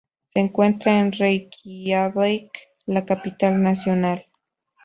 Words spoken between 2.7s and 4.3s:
la capital nacional.